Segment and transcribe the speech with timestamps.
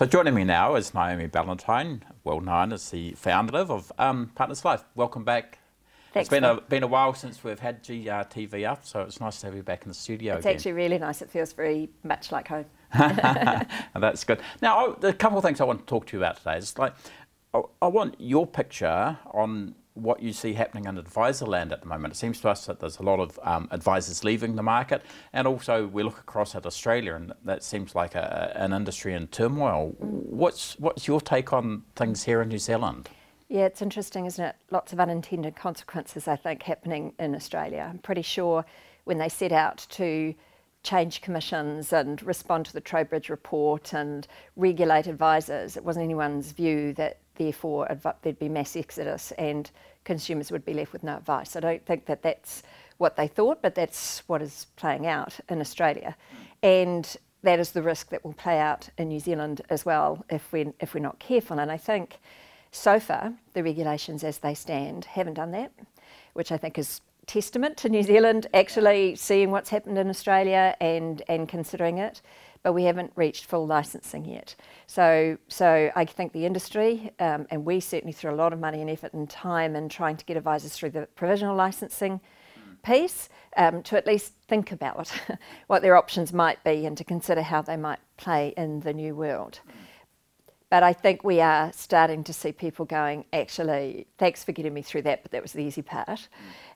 [0.00, 4.64] So joining me now is Naomi Ballantyne, well known as the founder of um, Partners
[4.64, 4.82] Life.
[4.94, 5.58] Welcome back.
[6.14, 9.40] Thanks, it's been a, been a while since we've had GRTV up, so it's nice
[9.40, 10.56] to have you back in the studio It's again.
[10.56, 11.20] actually really nice.
[11.20, 12.64] It feels very much like home.
[12.94, 14.40] That's good.
[14.62, 16.56] Now, I, a couple of things I want to talk to you about today.
[16.56, 16.94] It's like
[17.52, 21.86] I, I want your picture on what you see happening in advisor land at the
[21.86, 22.14] moment.
[22.14, 25.46] It seems to us that there's a lot of um, advisors leaving the market, and
[25.46, 29.94] also we look across at Australia, and that seems like a, an industry in turmoil.
[29.98, 33.08] What's what's your take on things here in New Zealand?
[33.48, 34.54] Yeah, it's interesting, isn't it?
[34.70, 37.88] Lots of unintended consequences, I think, happening in Australia.
[37.90, 38.64] I'm pretty sure
[39.04, 40.34] when they set out to
[40.82, 46.92] change commissions and respond to the Trowbridge report and regulate advisors, it wasn't anyone's view
[46.94, 47.88] that therefore
[48.22, 49.70] there'd be mass exodus and
[50.04, 51.56] consumers would be left with no advice.
[51.56, 52.62] I don't think that that's
[52.98, 56.16] what they thought, but that's what is playing out in Australia.
[56.62, 60.52] And that is the risk that will play out in New Zealand as well if,
[60.52, 61.58] we, if we're not careful.
[61.58, 62.18] And I think
[62.70, 65.72] so far, the regulations as they stand haven't done that,
[66.34, 71.22] which I think is testament to New Zealand actually seeing what's happened in Australia and,
[71.28, 72.20] and considering it,
[72.62, 74.54] but we haven't reached full licensing yet.
[74.86, 78.80] So, so I think the industry, um, and we certainly threw a lot of money
[78.80, 82.20] and effort and time in trying to get advisors through the provisional licensing
[82.82, 85.12] piece um, to at least think about
[85.66, 89.14] what their options might be and to consider how they might play in the new
[89.14, 89.60] world.
[90.68, 94.82] But I think we are starting to see people going, actually, thanks for getting me
[94.82, 96.28] through that, but that was the easy part.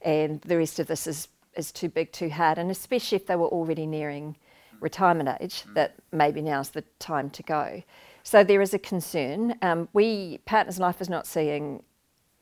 [0.03, 2.59] And the rest of this is, is too big, too hard.
[2.59, 4.37] And especially if they were already nearing
[4.85, 5.75] retirement age, mm.
[5.75, 7.83] that maybe now's the time to go.
[8.23, 9.57] So there is a concern.
[9.63, 11.83] Um, we, Partners in Life is not seeing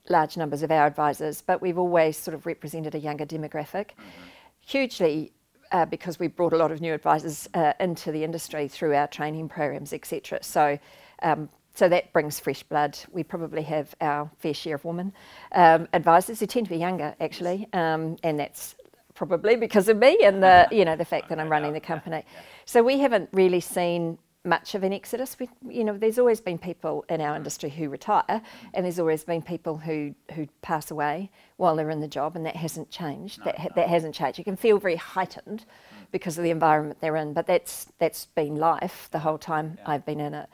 [0.09, 3.87] large numbers of our advisors, but we've always sort of represented a younger demographic.
[3.93, 4.27] Mm-hmm.
[4.61, 5.33] Hugely
[5.73, 9.07] uh, because we brought a lot of new advisors uh, into the industry through our
[9.07, 10.39] training programs, etc.
[10.43, 10.79] So
[11.23, 12.99] um, so that brings fresh blood.
[13.11, 15.13] We probably have our fair share of women
[15.53, 18.75] um, advisors who tend to be younger, actually, um, and that's
[19.15, 22.25] probably because of me and the you know the fact that I'm running the company.
[22.65, 25.37] So we haven't really seen much of an exodus.
[25.39, 28.43] We, you know, there's always been people in our industry who retire,
[28.75, 32.45] and there's always been people who who pass away while they're in the job, and
[32.47, 33.39] that hasn't changed.
[33.41, 33.69] No, that no.
[33.77, 34.39] that hasn't changed.
[34.39, 35.65] It can feel very heightened
[36.11, 39.91] because of the environment they're in, but that's that's been life the whole time yeah.
[39.91, 40.49] I've been in it.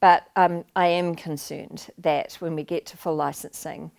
[0.00, 3.90] But um, I am concerned that when we get to full licensing,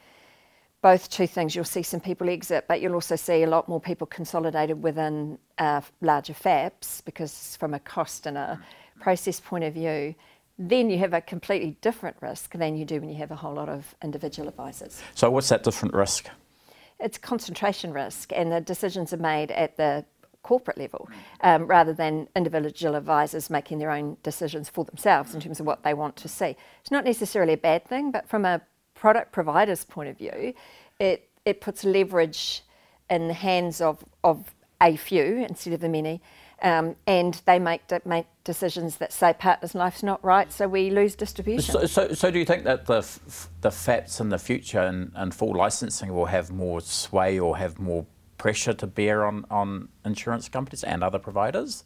[0.82, 3.82] both two things, you'll see some people exit, but you'll also see a lot more
[3.82, 8.60] people consolidated within uh, larger FAPs because, from a cost and a
[9.00, 10.16] process point of view,
[10.58, 13.54] then you have a completely different risk than you do when you have a whole
[13.54, 15.02] lot of individual advisors.
[15.16, 16.30] So, what's that different risk?
[17.00, 20.06] It's concentration risk, and the decisions are made at the
[20.44, 21.10] corporate level
[21.42, 25.84] um, rather than individual advisors making their own decisions for themselves in terms of what
[25.84, 26.56] they want to see.
[26.82, 28.62] It's not necessarily a bad thing, but from a
[29.00, 30.54] product provider's point of view,
[31.00, 32.64] it, it puts leverage
[33.10, 36.22] in the hands of, of a few instead of the many.
[36.62, 40.90] Um, and they make de- make decisions that say Partners Life's not right, so we
[40.90, 41.72] lose distribution.
[41.72, 43.08] So, so, so do you think that the
[43.62, 47.80] the FAPs in the future and, and full licensing will have more sway or have
[47.80, 48.06] more
[48.38, 51.86] pressure to bear on, on insurance companies and other providers?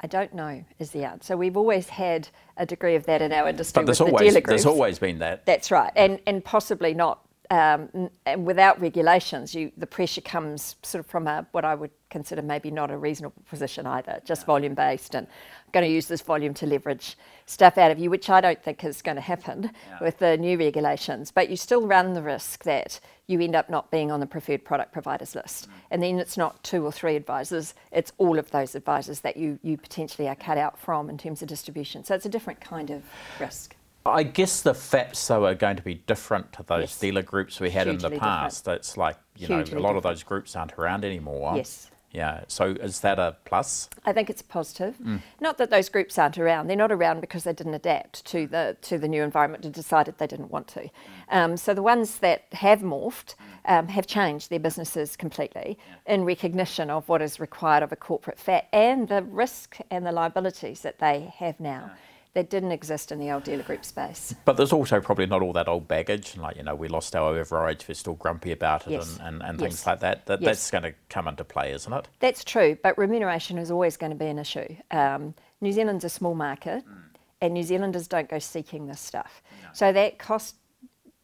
[0.00, 1.28] I don't know is the answer.
[1.28, 3.80] So, we've always had a degree of that in our industry.
[3.80, 5.44] But there's with always the there's always been that.
[5.46, 7.20] That's right, and and possibly not.
[7.50, 11.90] Um, and without regulations, you the pressure comes sort of from a what I would
[12.10, 14.46] consider maybe not a reasonable position either, just yeah.
[14.46, 15.26] volume based and
[15.72, 17.16] going to use this volume to leverage
[17.46, 19.98] stuff out of you, which I don't think is going to happen yeah.
[20.00, 21.30] with the new regulations.
[21.30, 24.64] But you still run the risk that you end up not being on the preferred
[24.64, 25.68] product providers list.
[25.68, 25.72] Mm.
[25.90, 29.58] And then it's not two or three advisors, it's all of those advisors that you,
[29.62, 32.04] you potentially are cut out from in terms of distribution.
[32.04, 33.02] So it's a different kind of
[33.40, 33.74] risk.
[34.10, 36.98] I guess the FAPs though are going to be different to those yes.
[36.98, 38.64] dealer groups we had Hugely in the past.
[38.64, 38.80] Different.
[38.80, 39.96] It's like you Hugely know a lot different.
[39.96, 41.56] of those groups aren't around anymore.
[41.56, 41.90] Yes.
[42.10, 43.90] Yeah, so is that a plus?
[44.06, 44.96] I think it's a positive.
[44.98, 45.20] Mm.
[45.40, 48.78] Not that those groups aren't around; they're not around because they didn't adapt to the
[48.82, 50.88] to the new environment and decided they didn't want to.
[51.28, 53.34] Um, so the ones that have morphed
[53.66, 56.14] um, have changed their businesses completely yeah.
[56.14, 60.12] in recognition of what is required of a corporate FAP and the risk and the
[60.12, 61.90] liabilities that they have now.
[61.90, 61.96] Yeah
[62.38, 64.32] that didn't exist in the old dealer group space.
[64.44, 67.34] But there's also probably not all that old baggage, like, you know, we lost our
[67.34, 69.18] overage, we're still grumpy about it yes.
[69.18, 70.26] and, and, and things like that.
[70.26, 70.48] that yes.
[70.48, 72.06] That's going to come into play, isn't it?
[72.20, 74.76] That's true, but remuneration is always going to be an issue.
[74.92, 76.94] Um, New Zealand's a small market mm.
[77.40, 79.42] and New Zealanders don't go seeking this stuff.
[79.60, 79.70] No.
[79.72, 80.54] So that cost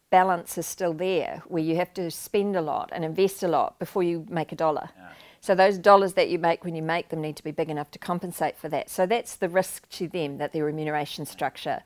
[0.09, 3.79] balance is still there where you have to spend a lot and invest a lot
[3.79, 4.89] before you make a dollar.
[4.97, 5.09] Yeah.
[5.45, 7.91] So those dollars that you make when you make them need to be big enough
[7.91, 8.89] to compensate for that.
[8.89, 11.83] So that's the risk to them that their remuneration structure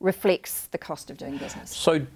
[0.00, 1.76] reflects the cost of doing business.
[1.76, 2.06] So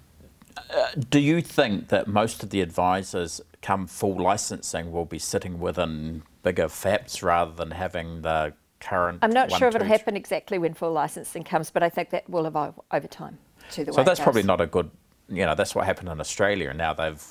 [0.57, 5.59] uh, do you think that most of the advisors come full licensing will be sitting
[5.59, 9.19] within bigger FAPs rather than having the current?
[9.21, 12.09] I'm not one, sure if it'll happen exactly when full licensing comes, but I think
[12.09, 13.37] that will evolve over time
[13.73, 14.89] to the So that's probably not a good.
[15.29, 17.23] You know, that's what happened in Australia, and now they've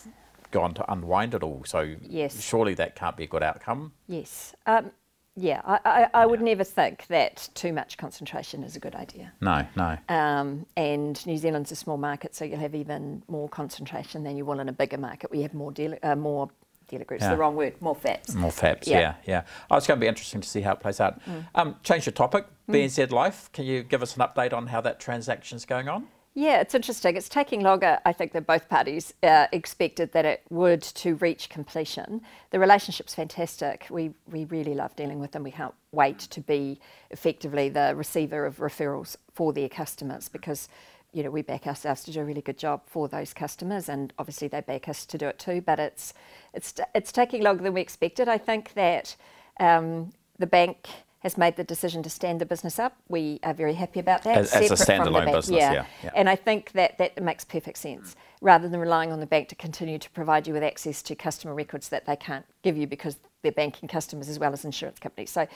[0.52, 1.62] gone to unwind it all.
[1.66, 2.40] So Yes.
[2.40, 3.92] surely that can't be a good outcome.
[4.06, 4.54] Yes.
[4.66, 4.92] Um,
[5.34, 9.32] yeah, I, I, I would never think that too much concentration is a good idea.
[9.40, 9.96] No, no.
[10.08, 14.44] Um, and New Zealand's a small market, so you'll have even more concentration than you
[14.44, 16.50] will in a bigger market where you have more dealer, uh, more
[16.88, 17.22] dealer groups.
[17.22, 17.30] Yeah.
[17.30, 18.34] The wrong word, more FAPs.
[18.34, 19.00] More FAPs, Yeah.
[19.00, 19.42] yeah, yeah.
[19.70, 21.18] Oh, it's going to be interesting to see how it plays out.
[21.54, 22.44] Um, change the topic.
[22.68, 23.50] BNZ Life.
[23.52, 26.08] Can you give us an update on how that transaction's going on?
[26.34, 27.14] Yeah, it's interesting.
[27.16, 31.50] It's taking longer, I think, than both parties uh, expected that it would to reach
[31.50, 32.22] completion.
[32.50, 33.86] The relationship's fantastic.
[33.90, 35.42] We, we really love dealing with them.
[35.42, 36.80] We can't wait to be
[37.10, 40.70] effectively the receiver of referrals for their customers because,
[41.12, 44.14] you know, we back ourselves to do a really good job for those customers and
[44.18, 45.60] obviously they back us to do it too.
[45.60, 46.14] But it's,
[46.54, 48.28] it's, it's taking longer than we expected.
[48.28, 49.16] I think that
[49.60, 50.88] um, the bank
[51.22, 52.96] has made the decision to stand the business up.
[53.08, 54.38] We are very happy about that.
[54.38, 56.10] As- as a separate from the standalone business, yeah, yeah.
[56.14, 58.16] And I think that that makes perfect sense.
[58.40, 61.54] Rather than relying on the bank to continue to provide you with access to customer
[61.54, 65.30] records that they can't give you because they're banking customers as well as insurance companies.
[65.30, 65.46] So,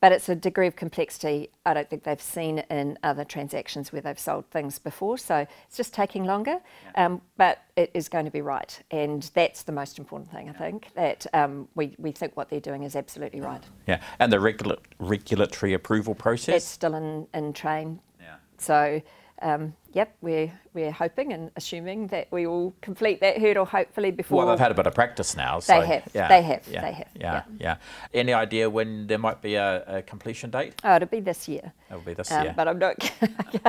[0.00, 4.00] but it's a degree of complexity I don't think they've seen in other transactions where
[4.00, 5.18] they've sold things before.
[5.18, 6.58] So it's just taking longer,
[6.94, 10.48] um, but it is going to be right, and that's the most important thing.
[10.48, 13.62] I think that um, we we think what they're doing is absolutely right.
[13.86, 16.56] Yeah, and the regula- regulatory approval process.
[16.56, 18.00] It's still in in train.
[18.20, 18.36] Yeah.
[18.58, 19.02] So,
[19.42, 24.38] um, yep, we're we're hoping and assuming that we will complete that hurdle hopefully before.
[24.38, 25.58] Well, they've had a bit of practice now.
[25.60, 27.42] So, have, Yeah, they have, Yeah, they have, Yeah, yeah.
[27.58, 27.76] yeah.
[28.14, 30.74] Any idea when there might be a, a completion date?
[30.84, 31.72] oh, it'll be this year.
[31.90, 32.54] It'll be this Um, year.
[32.56, 33.12] But I'm not,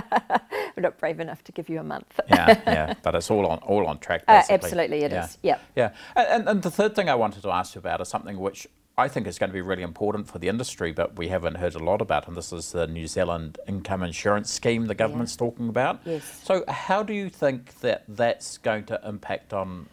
[0.75, 2.19] I'm not brave enough to give you a month.
[2.27, 4.23] yeah, yeah, but it's all on all on track.
[4.27, 5.25] Uh, absolutely, it yeah.
[5.25, 5.37] is.
[5.41, 5.57] Yeah.
[5.75, 5.91] yeah.
[6.15, 8.67] And, and the third thing I wanted to ask you about is something which
[8.97, 11.75] I think is going to be really important for the industry, but we haven't heard
[11.75, 15.69] a lot about, and this is the New Zealand income insurance scheme the government's talking
[15.69, 16.01] about.
[16.05, 16.41] Yes.
[16.43, 19.87] So, how do you think that that's going to impact on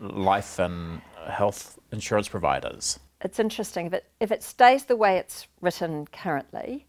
[0.00, 3.00] life and health insurance providers?
[3.22, 3.86] It's interesting.
[3.86, 6.86] If it, if it stays the way it's written currently,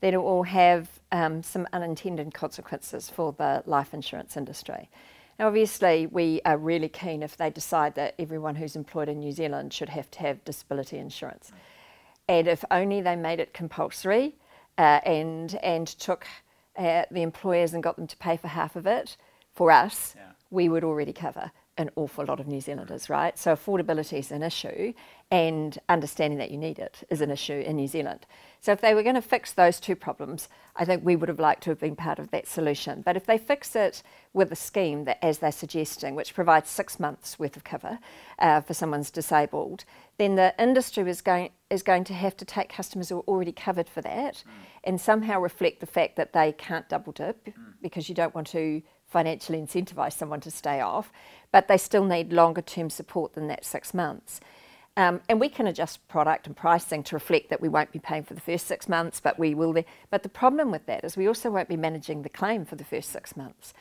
[0.00, 4.88] then it will have um, some unintended consequences for the life insurance industry.
[5.42, 9.32] Now, obviously, we are really keen if they decide that everyone who's employed in New
[9.32, 11.50] Zealand should have to have disability insurance.
[12.28, 14.36] And if only they made it compulsory
[14.78, 16.28] uh, and, and took
[16.78, 19.16] uh, the employers and got them to pay for half of it
[19.52, 20.30] for us, Yeah.
[20.52, 23.38] we would already cover an awful lot of New Zealanders, right?
[23.38, 24.92] So affordability is an issue,
[25.30, 28.26] and understanding that you need it is an issue in New Zealand.
[28.60, 31.40] So if they were going to fix those two problems, I think we would have
[31.40, 33.00] liked to have been part of that solution.
[33.00, 34.02] But if they fix it
[34.34, 37.98] with a scheme that, as they're suggesting, which provides six months worth of cover
[38.38, 39.84] uh, for someone's disabled,
[40.18, 43.52] then the industry is going is going to have to take customers who are already
[43.52, 44.44] covered for that,
[44.84, 47.48] and somehow reflect the fact that they can't double dip
[47.80, 48.82] because you don't want to
[49.12, 51.12] financially incentivise someone to stay off,
[51.52, 54.40] but they still need longer term support than that six months.
[54.96, 58.24] Um, and we can adjust product and pricing to reflect that we won't be paying
[58.24, 59.72] for the first six months, but we will.
[59.72, 59.86] Be.
[60.10, 62.84] But the problem with that is we also won't be managing the claim for the
[62.84, 63.72] first six months.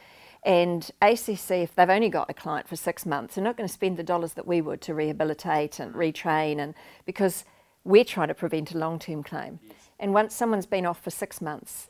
[0.43, 3.73] And ACC, if they've only got a client for six months, they're not going to
[3.73, 6.73] spend the dollars that we would to rehabilitate and retrain, and
[7.05, 7.45] because
[7.83, 9.59] we're trying to prevent a long-term claim.
[9.99, 11.89] And once someone's been off for six months,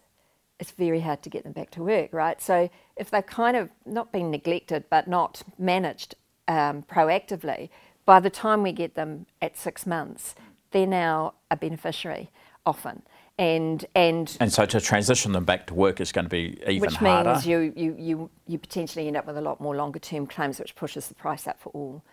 [0.61, 2.39] it's very hard to get them back to work, right?
[2.39, 6.13] So if they've kind of not been neglected but not managed
[6.47, 7.69] um, proactively,
[8.05, 10.35] by the time we get them at six months,
[10.69, 12.29] they're now a beneficiary
[12.63, 13.01] often.
[13.39, 16.81] And, and And so to transition them back to work is going to be even
[16.81, 17.33] which harder.
[17.33, 20.59] means you, you, you, you potentially end up with a lot more longer term claims,
[20.59, 22.03] which pushes the price up for all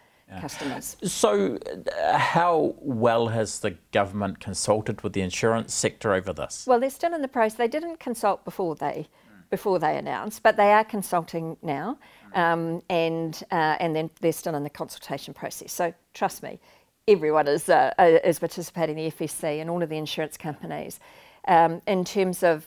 [0.41, 0.97] customers.
[1.03, 1.59] So,
[2.03, 6.65] uh, how well has the government consulted with the insurance sector over this?
[6.67, 7.57] Well, they're still in the process.
[7.57, 9.09] They didn't consult before they
[9.51, 11.99] before they announced, but they are consulting now,
[12.35, 15.73] um, and uh, and then they're still in the consultation process.
[15.73, 16.61] So trust me,
[17.07, 18.97] everyone is uh, uh, is participating.
[18.97, 21.01] The FSC and all of the insurance companies,
[21.47, 22.67] um, in terms of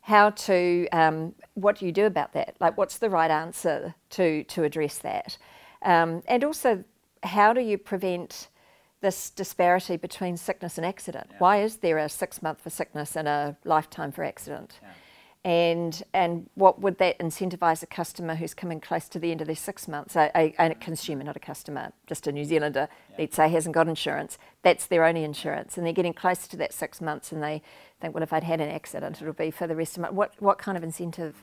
[0.00, 2.56] how to um, what do you do about that?
[2.60, 5.36] Like, what's the right answer to to address that?
[5.84, 6.84] Um, and also,
[7.22, 8.48] how do you prevent
[9.00, 11.30] this disparity between sickness and accident?
[11.38, 14.78] Why is there a six month for sickness and a lifetime for accident?
[15.44, 19.48] and and what would that incentivise a customer who's coming close to the end of
[19.48, 23.16] their six months, a, a, a consumer, not a customer, just a New Zealander, yeah.
[23.18, 26.72] let's say, hasn't got insurance, that's their only insurance, and they're getting close to that
[26.72, 27.60] six months, and they
[28.00, 30.10] think, well, if I'd had an accident, it'll be for the rest of my.
[30.10, 31.42] What what kind of incentive?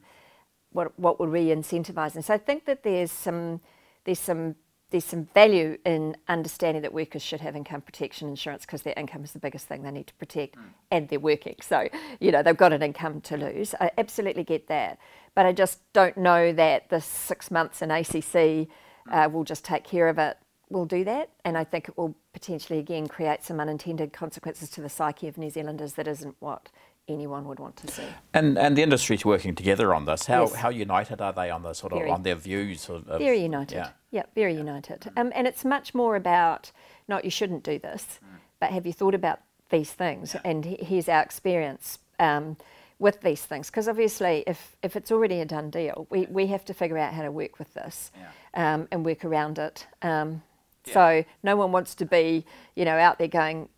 [0.72, 2.16] What what would we incentivise?
[2.16, 3.60] And so I think that there's some
[4.10, 4.56] there's some
[4.90, 9.24] there's some value in understanding that workers should have income protection insurance because their income
[9.24, 10.64] is the biggest thing they need to protect mm.
[10.90, 11.56] and they're working.
[11.62, 11.88] So,
[12.20, 13.76] you know, they've got an income to lose.
[13.80, 14.98] I absolutely get that.
[15.36, 18.68] But I just don't know that the six months in ACC
[19.12, 20.38] uh, will just take care of it,
[20.72, 21.30] will do that.
[21.46, 25.38] And I think it will potentially, again, create some unintended consequences to the psyche of
[25.38, 26.70] New Zealanders that isn't what
[27.10, 28.04] anyone would want to see.
[28.34, 30.26] And and the industry's working together on this.
[30.26, 30.56] How yes.
[30.56, 33.40] how united are they on the sort of very, on their views of, of very
[33.40, 33.76] united.
[33.76, 35.02] Yeah, yeah very united.
[35.02, 35.20] Mm.
[35.20, 36.72] Um, and it's much more about
[37.08, 38.40] not you shouldn't do this, mm.
[38.60, 39.40] but have you thought about
[39.70, 40.34] these things?
[40.34, 40.42] Yeah.
[40.46, 42.00] And here's our experience.
[42.20, 42.58] Um,
[43.02, 46.66] with these things, because obviously, if, if it's already a done deal, we, we have
[46.66, 48.74] to figure out how to work with this yeah.
[48.74, 49.88] um, and work around it.
[50.02, 50.42] Um,
[50.86, 53.70] so no one wants to be, you know, out there going,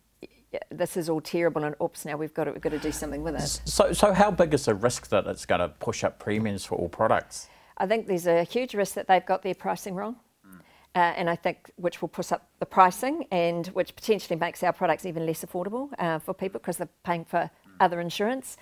[0.70, 3.22] this is all terrible and oops now we've got to, we've got to do something
[3.22, 3.60] with it.
[3.68, 6.76] So, so how big is the risk that it's going to push up premiums for
[6.76, 7.48] all products?
[7.78, 10.16] I think there's a huge risk that they've got their pricing wrong.
[10.46, 10.60] Mm.
[10.94, 14.72] Uh, and I think which will push up the pricing and which potentially makes our
[14.72, 17.50] products even less affordable uh, for people because they're paying for mm.
[17.80, 18.56] other insurance.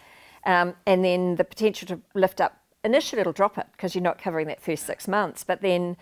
[0.44, 4.18] Um, and then the potential to lift up, initially it'll drop it because you're not
[4.18, 5.96] covering that first six months, but then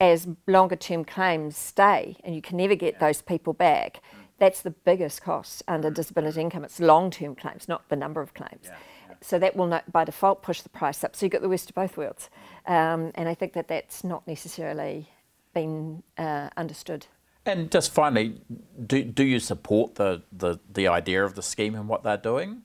[0.00, 3.00] as longer term claims stay and you can never get yeah.
[3.00, 4.17] those people back, mm.
[4.38, 6.64] That's the biggest cost under disability income.
[6.64, 8.64] It's long term claims, not the number of claims.
[8.64, 8.76] Yeah,
[9.08, 9.14] yeah.
[9.20, 11.16] So that will not, by default push the price up.
[11.16, 12.30] So you've got the worst of both worlds.
[12.66, 15.08] Um, and I think that that's not necessarily
[15.54, 17.06] been uh, understood.
[17.46, 18.40] And just finally,
[18.86, 22.62] do, do you support the, the, the idea of the scheme and what they're doing?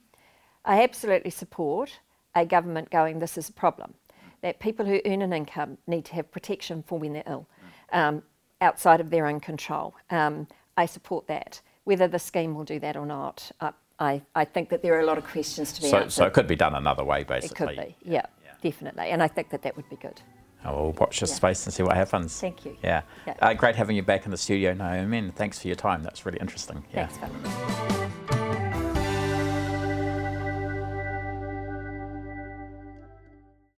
[0.66, 2.00] I absolutely support
[2.36, 3.94] a government going, this is a problem.
[4.42, 7.48] That people who earn an income need to have protection for when they're ill,
[7.94, 8.24] um,
[8.60, 9.96] outside of their own control.
[10.10, 11.62] Um, I support that.
[11.84, 13.52] Whether the scheme will do that or not,
[14.00, 16.12] I, I think that there are a lot of questions to be so, answered.
[16.12, 17.74] So it could be done another way, basically.
[17.74, 18.52] It could be, yeah, yeah.
[18.62, 19.10] definitely.
[19.10, 20.22] And I think that that would be good.
[20.66, 21.36] Oh, we'll watch this yeah.
[21.36, 22.40] space and see what happens.
[22.40, 22.78] Thank you.
[22.82, 23.02] Yeah.
[23.28, 23.36] yeah.
[23.42, 26.04] Uh, great having you back in the studio, Naomi, and thanks for your time.
[26.04, 26.84] That's really interesting.
[26.94, 27.08] Yeah.
[27.08, 27.98] Thanks,